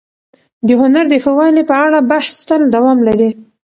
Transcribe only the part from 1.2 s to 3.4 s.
ښه والي په اړه بحث تل دوام لري.